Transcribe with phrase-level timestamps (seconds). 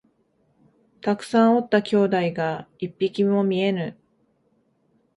[1.01, 3.95] たくさんおった兄弟が一匹も見えぬ